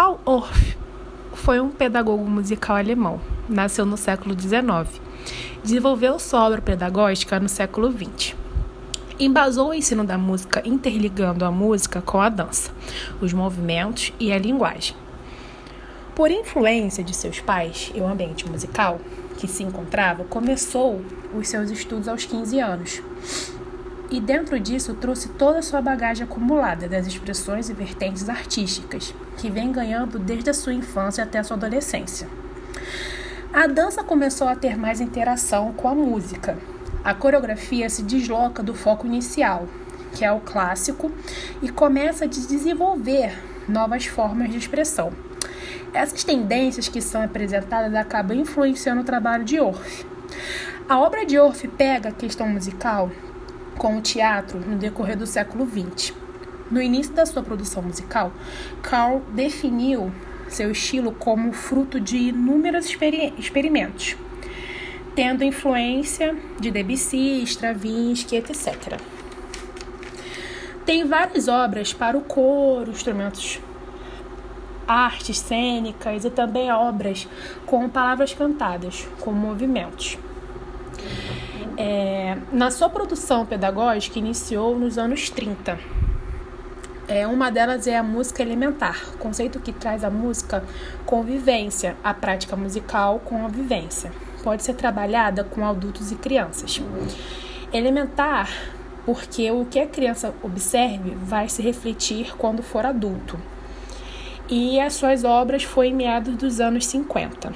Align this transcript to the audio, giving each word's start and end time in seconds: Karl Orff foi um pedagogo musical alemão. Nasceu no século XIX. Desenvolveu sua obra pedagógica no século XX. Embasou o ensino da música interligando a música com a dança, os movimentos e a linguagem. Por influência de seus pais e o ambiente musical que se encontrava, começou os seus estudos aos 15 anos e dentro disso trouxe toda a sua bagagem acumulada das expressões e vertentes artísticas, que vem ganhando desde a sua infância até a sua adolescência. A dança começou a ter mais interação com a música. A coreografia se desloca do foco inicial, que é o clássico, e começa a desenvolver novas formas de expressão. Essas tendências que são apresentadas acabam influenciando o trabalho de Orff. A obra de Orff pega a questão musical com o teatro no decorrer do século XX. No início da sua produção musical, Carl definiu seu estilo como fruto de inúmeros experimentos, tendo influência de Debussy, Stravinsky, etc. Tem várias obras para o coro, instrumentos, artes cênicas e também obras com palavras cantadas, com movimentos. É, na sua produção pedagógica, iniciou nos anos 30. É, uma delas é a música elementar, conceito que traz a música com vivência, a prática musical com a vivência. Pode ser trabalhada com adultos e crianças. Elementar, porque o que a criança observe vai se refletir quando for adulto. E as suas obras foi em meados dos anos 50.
Karl 0.00 0.18
Orff 0.24 0.78
foi 1.34 1.60
um 1.60 1.68
pedagogo 1.68 2.24
musical 2.24 2.74
alemão. 2.74 3.20
Nasceu 3.46 3.84
no 3.84 3.98
século 3.98 4.34
XIX. 4.34 4.98
Desenvolveu 5.62 6.18
sua 6.18 6.46
obra 6.46 6.62
pedagógica 6.62 7.38
no 7.38 7.50
século 7.50 7.92
XX. 7.92 8.34
Embasou 9.18 9.68
o 9.68 9.74
ensino 9.74 10.02
da 10.02 10.16
música 10.16 10.66
interligando 10.66 11.44
a 11.44 11.50
música 11.50 12.00
com 12.00 12.18
a 12.18 12.30
dança, 12.30 12.72
os 13.20 13.34
movimentos 13.34 14.10
e 14.18 14.32
a 14.32 14.38
linguagem. 14.38 14.96
Por 16.14 16.30
influência 16.30 17.04
de 17.04 17.14
seus 17.14 17.38
pais 17.38 17.92
e 17.94 18.00
o 18.00 18.08
ambiente 18.08 18.48
musical 18.48 18.98
que 19.36 19.46
se 19.46 19.62
encontrava, 19.62 20.24
começou 20.24 21.04
os 21.34 21.46
seus 21.46 21.70
estudos 21.70 22.08
aos 22.08 22.24
15 22.24 22.58
anos 22.58 23.02
e 24.10 24.20
dentro 24.20 24.58
disso 24.58 24.94
trouxe 24.94 25.28
toda 25.28 25.60
a 25.60 25.62
sua 25.62 25.80
bagagem 25.80 26.24
acumulada 26.24 26.88
das 26.88 27.06
expressões 27.06 27.68
e 27.68 27.72
vertentes 27.72 28.28
artísticas, 28.28 29.14
que 29.36 29.48
vem 29.48 29.70
ganhando 29.70 30.18
desde 30.18 30.50
a 30.50 30.54
sua 30.54 30.74
infância 30.74 31.22
até 31.22 31.38
a 31.38 31.44
sua 31.44 31.56
adolescência. 31.56 32.28
A 33.52 33.66
dança 33.66 34.02
começou 34.02 34.48
a 34.48 34.56
ter 34.56 34.76
mais 34.76 35.00
interação 35.00 35.72
com 35.72 35.88
a 35.88 35.94
música. 35.94 36.58
A 37.04 37.14
coreografia 37.14 37.88
se 37.88 38.02
desloca 38.02 38.62
do 38.62 38.74
foco 38.74 39.06
inicial, 39.06 39.68
que 40.12 40.24
é 40.24 40.32
o 40.32 40.40
clássico, 40.40 41.10
e 41.62 41.68
começa 41.68 42.24
a 42.24 42.28
desenvolver 42.28 43.38
novas 43.68 44.06
formas 44.06 44.50
de 44.50 44.58
expressão. 44.58 45.12
Essas 45.94 46.24
tendências 46.24 46.88
que 46.88 47.00
são 47.00 47.22
apresentadas 47.22 47.94
acabam 47.94 48.36
influenciando 48.36 49.02
o 49.02 49.04
trabalho 49.04 49.44
de 49.44 49.60
Orff. 49.60 50.04
A 50.88 50.98
obra 50.98 51.24
de 51.24 51.38
Orff 51.38 51.66
pega 51.68 52.08
a 52.08 52.12
questão 52.12 52.48
musical 52.48 53.10
com 53.80 53.96
o 53.96 54.02
teatro 54.02 54.60
no 54.60 54.76
decorrer 54.76 55.16
do 55.16 55.26
século 55.26 55.66
XX. 55.66 56.12
No 56.70 56.82
início 56.82 57.14
da 57.14 57.24
sua 57.24 57.42
produção 57.42 57.82
musical, 57.82 58.30
Carl 58.82 59.22
definiu 59.32 60.12
seu 60.50 60.70
estilo 60.70 61.12
como 61.12 61.50
fruto 61.54 61.98
de 61.98 62.18
inúmeros 62.18 62.94
experimentos, 63.38 64.16
tendo 65.14 65.42
influência 65.42 66.36
de 66.60 66.70
Debussy, 66.70 67.42
Stravinsky, 67.44 68.36
etc. 68.36 69.00
Tem 70.84 71.06
várias 71.06 71.48
obras 71.48 71.94
para 71.94 72.18
o 72.18 72.20
coro, 72.20 72.90
instrumentos, 72.90 73.60
artes 74.86 75.38
cênicas 75.38 76.26
e 76.26 76.30
também 76.30 76.70
obras 76.70 77.26
com 77.64 77.88
palavras 77.88 78.34
cantadas, 78.34 79.08
com 79.20 79.32
movimentos. 79.32 80.18
É, 81.78 82.09
na 82.52 82.70
sua 82.70 82.88
produção 82.88 83.46
pedagógica, 83.46 84.18
iniciou 84.18 84.78
nos 84.78 84.98
anos 84.98 85.30
30. 85.30 85.78
É, 87.08 87.26
uma 87.26 87.50
delas 87.50 87.86
é 87.86 87.96
a 87.96 88.02
música 88.02 88.40
elementar, 88.42 89.16
conceito 89.18 89.58
que 89.58 89.72
traz 89.72 90.04
a 90.04 90.10
música 90.10 90.62
com 91.04 91.24
vivência, 91.24 91.96
a 92.04 92.14
prática 92.14 92.54
musical 92.54 93.20
com 93.24 93.44
a 93.44 93.48
vivência. 93.48 94.12
Pode 94.44 94.62
ser 94.62 94.74
trabalhada 94.74 95.42
com 95.42 95.66
adultos 95.66 96.12
e 96.12 96.14
crianças. 96.14 96.80
Elementar, 97.72 98.48
porque 99.04 99.50
o 99.50 99.64
que 99.64 99.80
a 99.80 99.86
criança 99.88 100.32
observe 100.42 101.10
vai 101.20 101.48
se 101.48 101.60
refletir 101.62 102.36
quando 102.36 102.62
for 102.62 102.86
adulto. 102.86 103.38
E 104.48 104.78
as 104.80 104.94
suas 104.94 105.24
obras 105.24 105.64
foi 105.64 105.88
em 105.88 105.94
meados 105.94 106.36
dos 106.36 106.60
anos 106.60 106.86
50. 106.86 107.52